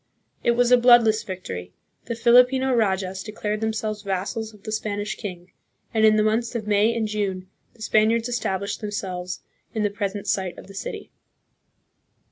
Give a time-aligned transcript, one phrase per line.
[0.43, 1.73] It was a bloodless victory.
[2.05, 5.51] The Filipino rajas declared themselves vassals of the Spanish king,
[5.93, 9.41] and in the months of May and June the Spaniards established themselves
[9.75, 11.11] in the present site of the city.